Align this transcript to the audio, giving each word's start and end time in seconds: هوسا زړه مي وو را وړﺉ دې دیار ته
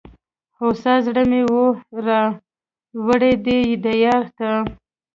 هوسا 0.59 0.93
زړه 1.05 1.23
مي 1.29 1.41
وو 1.51 1.67
را 2.05 2.21
وړﺉ 3.05 3.31
دې 3.45 3.59
دیار 3.85 4.23
ته 4.37 4.49